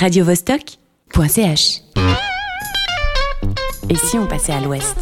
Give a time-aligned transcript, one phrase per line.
[0.00, 1.82] radiovostok.ch.
[3.90, 4.96] Et si on passait à l'ouest?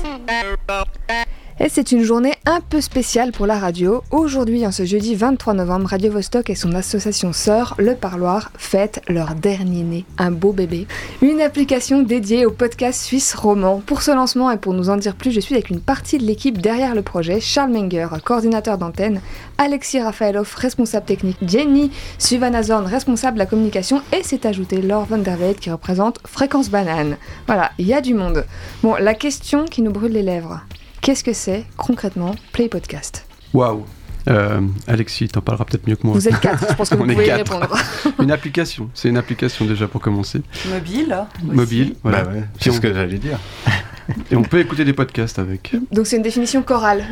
[1.61, 4.03] Et c'est une journée un peu spéciale pour la radio.
[4.13, 9.03] Aujourd'hui, en ce jeudi 23 novembre, Radio Vostok et son association sœur, Le Parloir, fêtent
[9.09, 10.87] leur dernier né, un beau bébé.
[11.21, 13.83] Une application dédiée au podcast suisse roman.
[13.85, 16.25] Pour ce lancement et pour nous en dire plus, je suis avec une partie de
[16.25, 19.21] l'équipe derrière le projet, Charles Menger, coordinateur d'antenne,
[19.59, 25.19] Alexis Rafaelov, responsable technique, Jenny Suvanazorn, responsable de la communication, et s'est ajouté Laure van
[25.19, 27.17] der Weyde qui représente Fréquence Banane.
[27.49, 28.45] Voilà, il y a du monde.
[28.85, 30.61] Bon, la question qui nous brûle les lèvres.
[31.01, 33.27] Qu'est-ce que c'est concrètement Play Podcast?
[33.55, 33.85] Waouh
[34.29, 36.15] euh, Alexis, t'en parleras peut-être mieux que moi.
[36.15, 37.75] Vous êtes quatre, je pense que vous pouvez y répondre.
[38.21, 40.43] une application, c'est une application déjà pour commencer.
[40.69, 42.25] Mobile Mobile, voilà.
[42.25, 43.39] Bah ouais, c'est ce que j'allais dire.
[44.31, 45.75] Et on peut écouter des podcasts avec.
[45.93, 47.05] Donc c'est une définition chorale.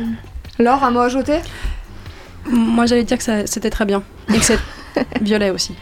[0.59, 1.39] Laure, un mot à ajouter?
[2.47, 4.03] Moi j'allais dire que c'était très bien.
[4.29, 4.59] Et que c'est
[5.21, 5.75] Violet aussi.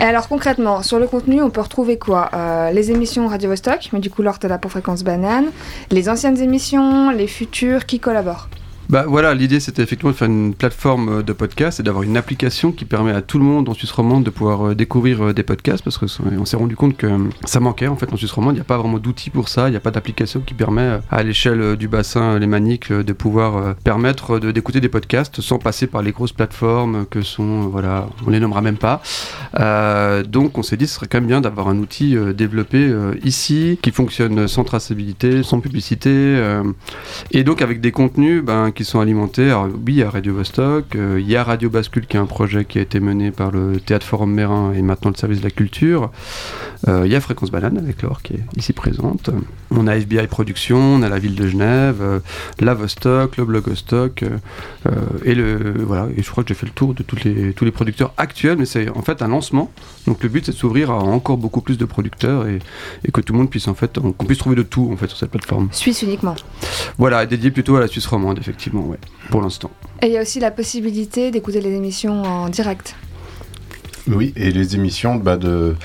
[0.00, 3.90] Et alors concrètement, sur le contenu, on peut retrouver quoi euh, Les émissions Radio Vostok,
[3.92, 5.46] mais du coup, Laure, t'es là pour Fréquence Banane.
[5.90, 8.48] Les anciennes émissions, les futures, qui collaborent?
[8.88, 12.72] Bah voilà, l'idée c'était effectivement de faire une plateforme de podcast et d'avoir une application
[12.72, 15.42] qui permet à tout le monde en Suisse romande de pouvoir euh, découvrir euh, des
[15.42, 18.54] podcasts parce qu'on s'est rendu compte que euh, ça manquait en fait en Suisse romande.
[18.54, 21.00] Il n'y a pas vraiment d'outils pour ça, il n'y a pas d'application qui permet
[21.10, 26.12] à l'échelle du bassin lémanique de pouvoir permettre d'écouter des podcasts sans passer par les
[26.12, 29.02] grosses plateformes que sont, voilà, on les nommera même pas.
[30.24, 32.90] donc on s'est dit ce serait quand même bien d'avoir un outil développé
[33.22, 36.40] ici qui fonctionne sans traçabilité, sans publicité
[37.32, 39.46] et donc avec des contenus ben, qui sont alimentés.
[39.46, 42.20] Alors, oui, il y a Radio Vostok, euh, il y a Radio Bascule qui est
[42.20, 45.40] un projet qui a été mené par le Théâtre Forum Mérin et maintenant le service
[45.40, 46.12] de la culture.
[46.86, 49.30] Euh, il y a Fréquence Banane avec Laure qui est ici présente.
[49.72, 52.20] On a FBI Productions, on a la ville de Genève, euh,
[52.60, 54.24] la Vostok, le blog Vostok
[55.24, 56.06] et le voilà.
[56.16, 58.58] Et je crois que j'ai fait le tour de tous les tous les producteurs actuels,
[58.58, 59.72] mais c'est en fait un lancement.
[60.06, 62.60] Donc le but c'est de s'ouvrir à encore beaucoup plus de producteurs et,
[63.04, 65.08] et que tout le monde puisse en fait qu'on puisse trouver de tout en fait
[65.08, 65.68] sur cette plateforme.
[65.72, 66.36] Suisse uniquement.
[66.96, 68.67] Voilà, dédié plutôt à la Suisse romande effectivement
[69.30, 69.70] pour l'instant.
[70.02, 72.94] Et il y a aussi la possibilité d'écouter les émissions en direct.
[74.10, 75.76] Oui, et les émissions bah, de,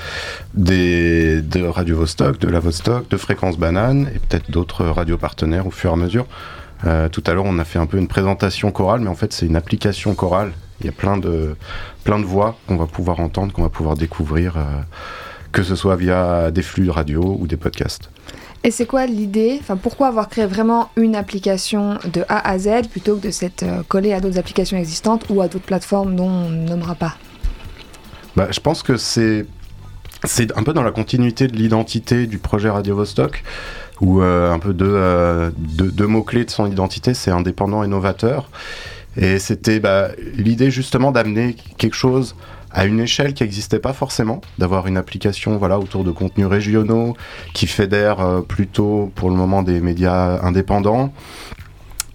[0.54, 5.66] des, de Radio Vostok, de la Vostok, de Fréquence Banane et peut-être d'autres radios partenaires
[5.66, 6.26] au fur et à mesure.
[6.86, 9.32] Euh, tout à l'heure, on a fait un peu une présentation chorale, mais en fait,
[9.32, 10.52] c'est une application chorale.
[10.80, 11.54] Il y a plein de,
[12.04, 14.62] plein de voix qu'on va pouvoir entendre, qu'on va pouvoir découvrir, euh,
[15.52, 18.10] que ce soit via des flux de radio ou des podcasts.
[18.66, 19.58] Et c'est quoi l'idée?
[19.60, 23.62] Enfin, pourquoi avoir créé vraiment une application de A à Z plutôt que de s'être
[23.62, 27.14] euh, collé à d'autres applications existantes ou à d'autres plateformes dont on ne nommera pas?
[28.36, 29.44] Bah, Je pense que c'est
[30.26, 33.44] c'est un peu dans la continuité de l'identité du projet Radio Vostok,
[34.00, 38.48] où euh, un peu deux, deux, mots-clés de son identité, c'est indépendant et novateur.
[39.18, 42.34] Et c'était bah, l'idée justement d'amener quelque chose
[42.74, 47.16] à une échelle qui n'existait pas forcément, d'avoir une application voilà, autour de contenus régionaux
[47.54, 51.12] qui fédère euh, plutôt pour le moment des médias indépendants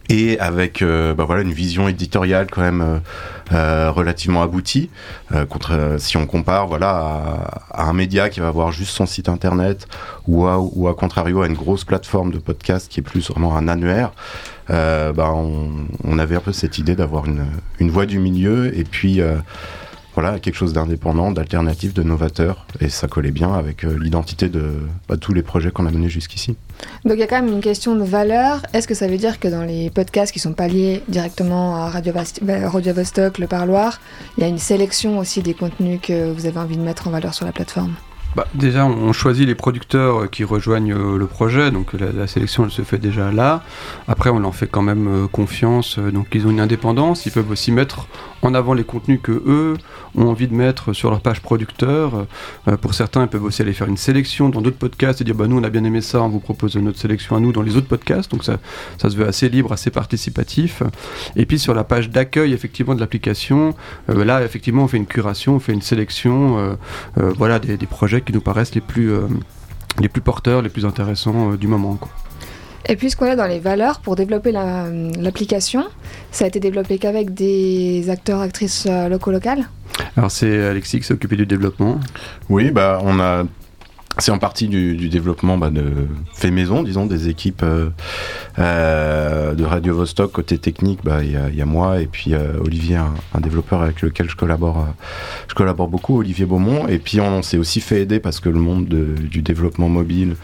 [0.09, 3.01] et avec euh, bah voilà une vision éditoriale quand même
[3.53, 4.89] euh, relativement aboutie
[5.49, 9.87] contre si on compare voilà à, un média qui va avoir juste son site internet
[10.27, 13.55] ou à, ou à contrario à une grosse plateforme de podcast qui est plus vraiment
[13.55, 14.11] un annuaire
[14.67, 17.45] bah on, on, avait un peu cette idée d'avoir une,
[17.79, 19.21] une voie du milieu et puis
[20.13, 22.65] voilà, quelque chose d'indépendant, d'alternatif, de novateur.
[22.79, 24.73] Et ça collait bien avec euh, l'identité de
[25.07, 26.55] bah, tous les projets qu'on a menés jusqu'ici.
[27.05, 28.61] Donc il y a quand même une question de valeur.
[28.73, 31.89] Est-ce que ça veut dire que dans les podcasts qui sont pas liés directement à
[31.89, 34.01] Radio, bah, Radio Vostok, Le Parloir,
[34.37, 37.11] il y a une sélection aussi des contenus que vous avez envie de mettre en
[37.11, 37.93] valeur sur la plateforme?
[38.35, 42.71] Bah, déjà, on choisit les producteurs qui rejoignent euh, le projet, donc la, sélection elle
[42.71, 43.63] se fait déjà là.
[44.07, 47.49] Après, on leur fait quand même euh, confiance, donc ils ont une indépendance, ils peuvent
[47.49, 48.07] aussi mettre
[48.41, 49.77] en avant les contenus que eux
[50.15, 52.25] ont envie de mettre sur leur page producteur.
[52.67, 55.35] Euh, pour certains, ils peuvent aussi aller faire une sélection dans d'autres podcasts et dire
[55.35, 57.61] bah, nous on a bien aimé ça, on vous propose notre sélection à nous dans
[57.61, 58.31] les autres podcasts.
[58.31, 58.57] Donc ça,
[58.97, 60.83] se veut assez libre, assez participatif.
[61.35, 63.75] Et puis sur la page d'accueil effectivement de l'application,
[64.09, 66.77] euh, là effectivement on fait une curation, on fait une sélection,
[67.17, 69.11] euh, voilà des, projets qui nous paraissent les plus
[69.99, 71.95] les plus porteurs, les plus intéressants du moment.
[71.95, 72.09] Quoi.
[72.87, 75.85] Et puisqu'on est dans les valeurs, pour développer l'application,
[76.31, 79.69] ça a été développé qu'avec des acteurs, actrices euh, locaux locales?
[80.15, 81.99] Alors c'est Alexis qui s'est occupé du développement.
[82.49, 83.43] Oui, bah on a
[84.19, 85.83] c'est en partie du, du développement bah, de
[86.33, 87.89] fait maison, disons, des équipes euh,
[88.57, 90.99] euh, de Radio Vostok côté technique.
[91.03, 94.01] bah, Il y, a- y a moi et puis euh, Olivier, un, un développeur avec
[94.01, 95.03] lequel je collabore, euh,
[95.47, 96.87] je collabore beaucoup, Olivier Beaumont.
[96.87, 100.35] Et puis on s'est aussi fait aider parce que le monde de- du développement mobile,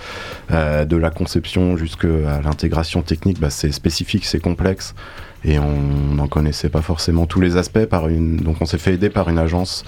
[0.52, 4.96] euh, de la conception jusqu'à l'intégration technique, bah, c'est spécifique, c'est complexe.
[5.48, 7.86] Et on n'en connaissait pas forcément tous les aspects.
[7.86, 9.86] Par une, donc on s'est fait aider par une agence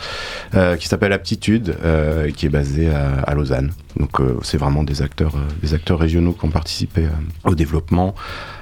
[0.54, 3.72] euh, qui s'appelle Aptitude, euh, qui est basée à, à Lausanne.
[4.00, 7.10] Donc euh, c'est vraiment des acteurs, euh, des acteurs régionaux qui ont participé euh,
[7.50, 8.14] au développement,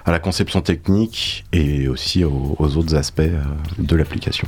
[0.05, 3.41] à la conception technique et aussi aux, aux autres aspects euh,
[3.77, 4.47] de l'application.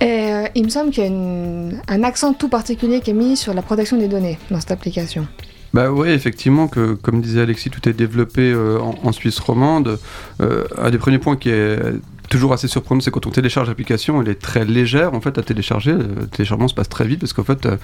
[0.00, 3.14] Et euh, il me semble qu'il y a une- un accent tout particulier qui est
[3.14, 5.26] mis sur la protection des données dans cette application.
[5.72, 9.98] Bah ouais, effectivement, que comme disait Alexis, tout est développé euh, en, en Suisse romande.
[10.40, 11.78] Euh, un des premiers points qui est
[12.28, 15.42] toujours assez surprenant, c'est quand on télécharge l'application, elle est très légère en fait à
[15.42, 15.92] télécharger.
[15.92, 17.76] Le téléchargement se passe très vite parce qu'en fait, euh,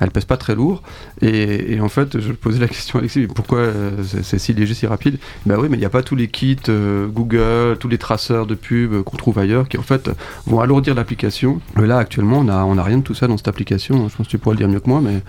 [0.00, 0.82] elle pèse pas très lourd.
[1.20, 3.90] Et, en fait, je posais la question à Alexis, pourquoi euh,
[4.22, 5.18] c'est si léger, si rapide?
[5.46, 8.46] Bah oui, mais il n'y a pas tous les kits euh, Google, tous les traceurs
[8.46, 10.10] de pub euh, qu'on trouve ailleurs qui en fait
[10.46, 11.60] vont alourdir l'application.
[11.76, 14.08] Là, actuellement, on n'a rien de tout ça dans cette application.
[14.08, 15.22] Je pense que tu pourras le dire mieux que moi, mais,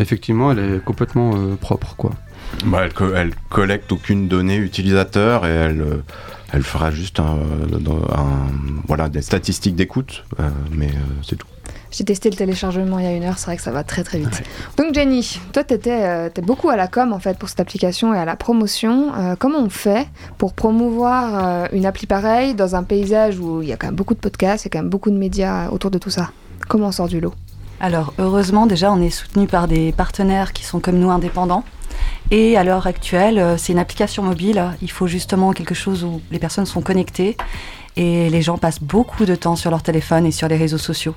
[0.00, 2.12] effectivement, elle est complètement euh, propre, quoi.
[2.64, 6.02] Bah, elle, co- elle collecte aucune donnée utilisateur et elle, euh,
[6.52, 7.38] elle fera juste un,
[8.14, 8.50] un-
[8.86, 11.46] voilà, des statistiques d'écoute, euh, mais euh, c'est tout.
[11.92, 14.04] J'ai testé le téléchargement il y a une heure, c'est vrai que ça va très
[14.04, 14.42] très vite.
[14.76, 18.18] Donc Jenny, toi tu étais beaucoup à la com en fait pour cette application et
[18.18, 19.12] à la promotion.
[19.16, 20.06] Euh, comment on fait
[20.38, 23.96] pour promouvoir euh, une appli pareille dans un paysage où il y a quand même
[23.96, 26.30] beaucoup de podcasts, il y a quand même beaucoup de médias autour de tout ça?
[26.68, 27.34] Comment on sort du lot?
[27.80, 31.64] Alors, heureusement, déjà, on est soutenu par des partenaires qui sont comme nous indépendants.
[32.32, 34.64] Et à l'heure actuelle, euh, c'est une application mobile.
[34.82, 37.36] Il faut justement quelque chose où les personnes sont connectées
[37.96, 41.16] et les gens passent beaucoup de temps sur leur téléphone et sur les réseaux sociaux.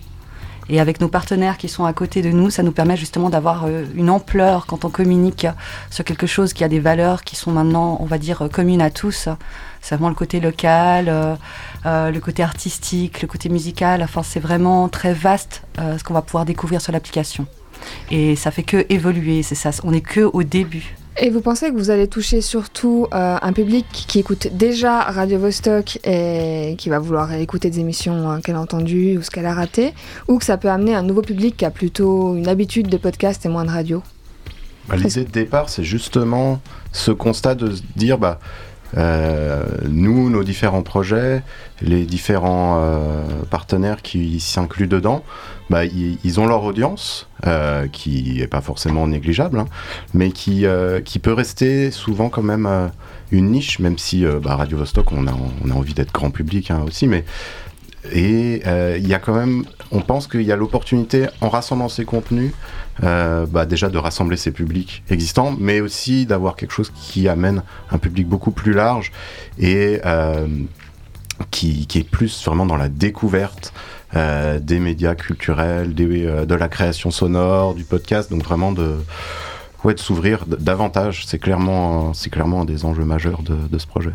[0.69, 3.65] Et avec nos partenaires qui sont à côté de nous, ça nous permet justement d'avoir
[3.65, 5.45] euh, une ampleur quand on communique
[5.92, 8.81] sur quelque chose qui a des valeurs qui sont maintenant, on va dire, euh, communes
[8.81, 9.30] à tous.
[9.81, 11.38] C'est vraiment le côté local,
[11.86, 14.01] le côté artistique, le côté musical.
[14.01, 17.45] Enfin, c'est vraiment très vaste ce qu'on va pouvoir découvrir sur l'application.
[18.10, 19.71] Et ça fait que évoluer, c'est ça.
[19.83, 20.95] On n'est que au début.
[21.18, 25.38] Et vous pensez que vous allez toucher surtout euh, un public qui écoute déjà Radio
[25.38, 29.45] Vostok et qui va vouloir écouter des émissions euh, qu'elle a entendues ou ce qu'elle
[29.45, 29.94] a raté,
[30.27, 33.45] ou que ça peut amener un nouveau public qui a plutôt une habitude de podcast
[33.45, 34.01] et moins de radio?
[34.89, 36.60] Bah, L'idée de départ, c'est justement
[36.92, 38.39] ce constat de se dire, bah,
[38.98, 41.42] euh, nous, nos différents projets,
[41.81, 45.24] les différents euh, partenaires qui s'incluent dedans,
[45.69, 49.65] bah, ils, ont leur audience, euh, qui n'est pas forcément négligeable, hein,
[50.13, 52.88] mais qui, euh, qui peut rester souvent quand même euh,
[53.31, 55.33] une niche, même si bah, Radio Vostok, on a,
[55.63, 57.24] on a envie d'être grand public hein, aussi, mais
[58.12, 58.62] et
[58.98, 62.51] il y a quand même, on pense qu'il y a l'opportunité, en rassemblant ces contenus,
[63.01, 67.98] bah déjà de rassembler ces publics existants, mais aussi d'avoir quelque chose qui amène un
[67.98, 69.13] public beaucoup plus large
[69.57, 70.01] et
[71.52, 73.74] qui, qui est plus vraiment dans la découverte
[74.16, 78.98] euh, des médias culturels, des, euh, de la création sonore, du podcast, donc vraiment de,
[79.84, 81.26] ouais, de s'ouvrir davantage.
[81.26, 84.14] C'est clairement, c'est clairement un des enjeux majeurs de, de ce projet.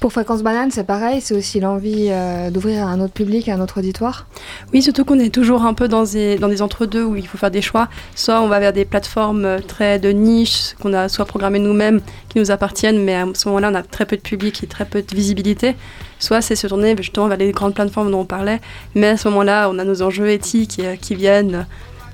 [0.00, 3.54] Pour Fréquence Banane, c'est pareil, c'est aussi l'envie euh, d'ouvrir à un autre public, à
[3.54, 4.26] un autre auditoire
[4.72, 7.38] Oui, surtout qu'on est toujours un peu dans des, dans des entre-deux où il faut
[7.38, 7.88] faire des choix.
[8.14, 12.02] Soit on va vers des plateformes euh, très de niche, qu'on a soit programmées nous-mêmes,
[12.28, 14.84] qui nous appartiennent, mais à ce moment-là, on a très peu de public et très
[14.84, 15.76] peu de visibilité.
[16.18, 18.60] Soit c'est se tourner justement vers les grandes plateformes dont on parlait,
[18.94, 21.66] mais à ce moment-là, on a nos enjeux éthiques euh, qui viennent.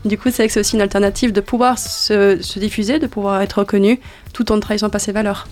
[0.05, 3.99] Du coup, c'est aussi une alternative de pouvoir se, se diffuser, de pouvoir être reconnu,
[4.33, 5.47] tout en ne trahissant pas ses valeurs.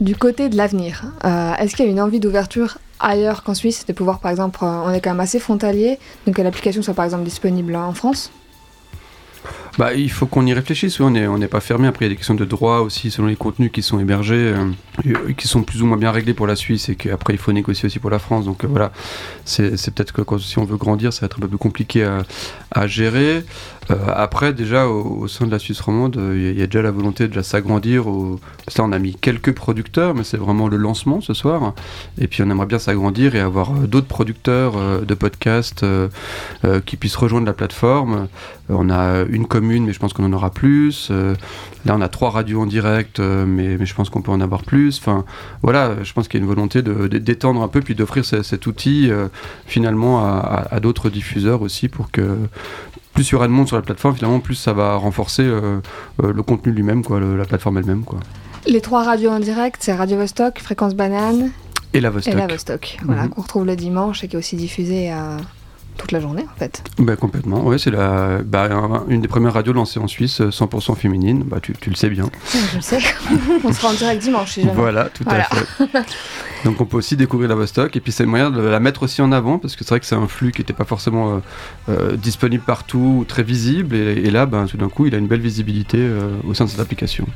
[0.00, 3.86] Du côté de l'avenir, euh, est-ce qu'il y a une envie d'ouverture ailleurs qu'en Suisse?
[3.86, 6.92] De pouvoir, par exemple, euh, on est quand même assez frontalier, donc que l'application soit
[6.92, 8.30] par exemple disponible en France?
[9.78, 11.00] Bah, il faut qu'on y réfléchisse.
[11.00, 11.86] on n'est pas fermé.
[11.86, 14.54] Après, il y a des questions de droit aussi selon les contenus qui sont hébergés,
[14.54, 14.70] euh,
[15.28, 17.52] et- qui sont plus ou moins bien réglés pour la Suisse et qu'après il faut
[17.52, 18.46] négocier aussi pour la France.
[18.46, 18.90] Donc euh, voilà,
[19.44, 22.04] c'est peut-être que si on veut grandir, ça va être un peu plus compliqué
[22.72, 23.44] à, gérer.
[23.90, 26.90] Euh, après, déjà au, sein de la Suisse romande, euh, il y, a- déjà la
[26.90, 28.06] volonté de s'agrandir.
[28.08, 28.40] au-
[28.78, 31.74] on a mis quelques producteurs, mais c'est vraiment le lancement ce soir.
[32.18, 36.08] Et puis, on aimerait bien s'agrandir et avoir euh, d'autres producteurs euh, de podcasts euh,
[36.64, 38.14] euh, qui puissent rejoindre la plateforme.
[38.70, 41.08] Euh, on a une commune, mais je pense qu'on en aura plus.
[41.10, 41.34] Euh,
[41.84, 44.40] là, on a trois radios en direct, euh, mais, mais je pense qu'on peut en
[44.40, 44.98] avoir plus.
[44.98, 45.24] Enfin,
[45.62, 48.66] voilà, je pense qu'il y a une volonté d'étendre un peu, puis d'offrir ce- cet
[48.66, 49.28] outil euh,
[49.66, 52.36] finalement à, à- à d'autres diffuseurs aussi pour que
[53.14, 55.80] plus il y aura de monde sur la plateforme, finalement, plus ça va renforcer euh,
[56.22, 58.20] euh, le contenu lui-même, quoi, le- la plateforme elle-même, quoi.
[58.66, 61.50] Les trois radios en direct, c'est Radio Vostok, Fréquence Banane
[61.94, 62.50] Et la et Vostok.
[62.50, 63.28] Vostok, voilà, Mhm.
[63.30, 65.36] qu'on retrouve le dimanche et qui est aussi diffusée à
[65.96, 66.82] toute la journée en fait.
[66.98, 68.68] Bah, complètement, ouais, c'est la, bah,
[69.08, 72.30] une des premières radios lancées en Suisse, 100% féminine, bah, tu, tu, le sais bien.
[72.72, 72.98] Je le sais,
[73.64, 74.74] on sera en direct dimanche si jamais.
[74.74, 75.86] Voilà, tout à fait.
[76.64, 77.96] Donc on peut aussi découvrir la Vostok.
[77.96, 80.00] Et puis c'est le moyen de la mettre aussi en avant parce que c'est vrai
[80.00, 81.38] que c'est un flux qui n'était pas forcément euh,
[81.88, 83.94] euh, disponible partout, très visible.
[83.94, 86.70] Et, là, ben, tout d'un coup, il a une belle visibilité euh, au sein de
[86.70, 87.26] cette application.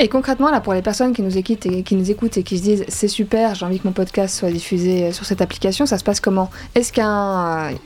[0.00, 2.58] Et concrètement, là, pour les personnes qui nous écoutent et qui, nous écoutent et qui
[2.58, 5.98] se disent c'est super, j'ai envie que mon podcast soit diffusé sur cette application, ça
[5.98, 6.50] se passe comment?
[6.74, 7.04] Est-ce qu'il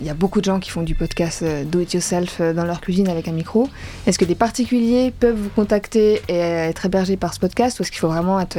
[0.06, 3.08] y, a beaucoup de gens qui font du podcast do it yourself dans leur cuisine
[3.08, 3.68] avec un micro?
[4.06, 7.90] Est-ce que des particuliers peuvent vous contacter et être hébergés par ce podcast ou est-ce
[7.90, 8.56] qu'il faut vraiment être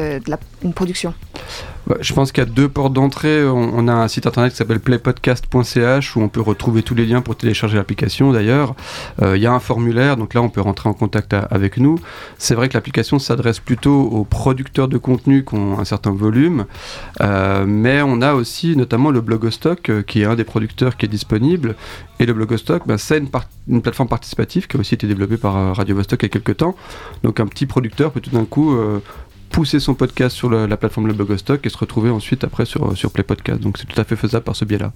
[0.63, 1.15] une production?
[2.01, 3.45] Je pense qu'il y a deux portes d'entrée.
[3.47, 7.21] On, a un site internet qui s'appelle playpodcast.ch où on peut retrouver tous les liens
[7.21, 8.75] pour télécharger l'application d'ailleurs.
[9.21, 11.99] Euh, il y a un formulaire, donc là on peut rentrer en contact avec nous.
[12.37, 16.65] C'est vrai que l'application s'adresse plutôt aux producteurs de contenu qui ont un certain volume,
[17.21, 21.05] euh, mais on a aussi notamment le Blogostock euh, qui est un des producteurs qui
[21.05, 21.75] est disponible.
[22.19, 23.29] Et le Blogostock, ben, c'est une,
[23.69, 26.57] une, plateforme participative qui a aussi été développée par Radio Vostok il y a quelques
[26.57, 26.75] temps.
[27.23, 28.77] Donc un petit producteur peut tout d'un coup
[29.49, 33.11] pousser son podcast sur la, plateforme Le Blogostock et se retrouver ensuite après sur, sur
[33.11, 33.59] Play Podcast.
[33.59, 34.91] Donc c'est tout à fait faisable par ce biais-là.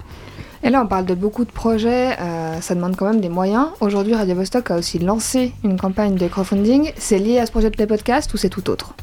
[0.65, 3.67] Et là, on parle de beaucoup de projets, euh, ça demande quand même des moyens.
[3.81, 6.93] Aujourd'hui, Radio Vostok a aussi lancé une campagne de crowdfunding.
[6.95, 8.93] C'est lié à ce projet de Play Podcast ou c'est tout autre?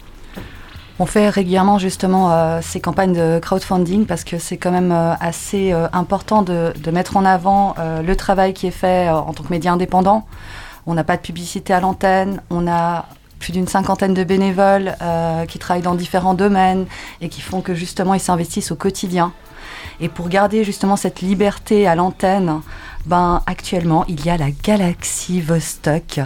[0.99, 5.13] On fait régulièrement justement euh, ces campagnes de crowdfunding parce que c'est quand même euh,
[5.21, 9.51] assez important de, de, mettre en avant le travail qui est fait en tant que
[9.51, 10.27] média indépendant.
[10.87, 13.07] On n'a pas de publicité à l'antenne, on a
[13.41, 16.87] plus d'une cinquantaine de bénévoles euh, qui travaillent dans différents domaines
[17.21, 19.33] et qui font que justement ils s'investissent au quotidien.
[20.01, 22.61] Et pour garder justement cette liberté à l'antenne,
[23.07, 26.21] ben actuellement il y a la Galaxy Vostok.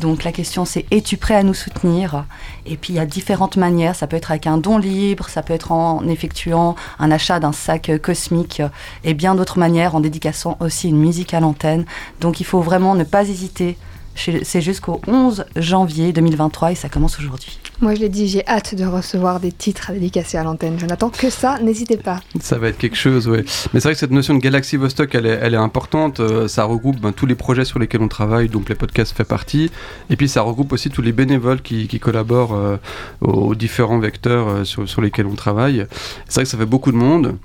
[0.00, 2.24] Donc la question c'est es-tu prêt à nous soutenir?
[2.64, 3.96] Et puis il y a différentes manières.
[3.96, 7.52] Ça peut être avec un don libre, ça peut être en effectuant un achat d'un
[7.52, 8.62] sac cosmique
[9.04, 11.84] et bien d'autres manières en dédicaçant aussi une musique à l'antenne.
[12.20, 13.76] Donc il faut vraiment ne pas hésiter
[14.14, 17.58] c'est jusqu'au 11 janvier 2023 et ça commence aujourd'hui.
[17.80, 20.78] Moi, je l'ai dit, j'ai hâte de recevoir des titres à dédicacer à l'antenne.
[20.78, 22.20] Je n'attends que ça, n'hésitez pas.
[22.40, 23.38] Ça va être quelque chose, oui.
[23.72, 26.20] Mais c'est vrai que cette notion de Galaxy Vostok, elle est, elle est importante.
[26.20, 29.24] Euh, ça regroupe ben, tous les projets sur lesquels on travaille, donc les podcasts fait
[29.24, 29.70] partie.
[30.10, 32.76] Et puis, ça regroupe aussi tous les bénévoles qui, collaborent euh,
[33.20, 35.86] aux différents vecteurs euh, sur, sur lesquels on travaille.
[36.28, 37.36] C'est vrai que ça fait beaucoup de monde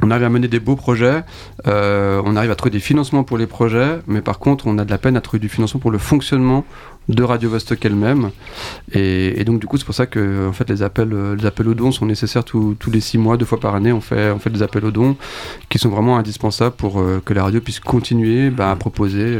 [0.00, 1.22] on arrive à mener des beaux projets,
[1.66, 4.84] euh, on arrive à trouver des financements pour les projets, mais par contre, on a
[4.84, 6.64] de la peine à trouver du financement pour le fonctionnement
[7.08, 8.30] de Radio Vostok elle-même.
[8.92, 11.68] Et, donc, du coup, c'est pour ça que en fait, les, appels, euh, les appels
[11.68, 13.92] aux dons sont nécessaires tous les six mois, deux fois par année.
[13.92, 15.16] On fait, on fait des appels aux dons
[15.68, 19.38] qui sont vraiment indispensables pour euh, que la radio puisse continuer bah, à proposer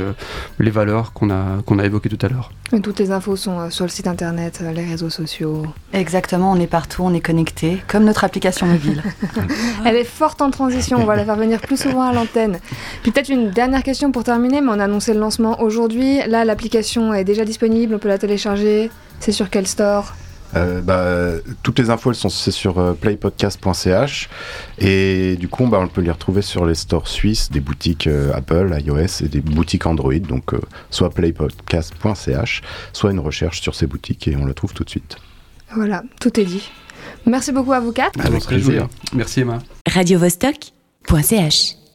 [0.59, 2.51] les valeurs qu'on a, qu'on a évoquées tout à l'heure.
[2.83, 5.67] Toutes les infos sont sur le site internet, les réseaux sociaux.
[5.93, 9.03] Exactement, on est partout, on est connecté, comme notre application mobile.
[9.85, 12.59] Elle est forte en transition, on va la faire venir plus souvent à l'antenne.
[13.03, 16.21] Puis peut-être une dernière question pour terminer, mais on a annoncé le lancement aujourd'hui.
[16.27, 18.91] Là, l'application est déjà disponible, on peut la télécharger.
[19.21, 20.15] C'est sur quel store
[20.55, 24.29] euh, bah, toutes les infos elles sont sur euh, playpodcast.ch
[24.79, 28.35] et du coup bah, on peut les retrouver sur les stores suisses des boutiques euh,
[28.35, 30.55] Apple, iOS et des boutiques Android donc
[30.91, 35.17] soit playpodcast.ch soit une recherche sur ces boutiques et on le trouve tout de suite.
[35.75, 36.71] Voilà, tout est dit.
[37.25, 38.21] Merci beaucoup à vous quatre.
[38.21, 38.89] Avec plaisir.
[39.15, 39.59] Merci Emma.
[39.91, 40.73] Radio -Vostok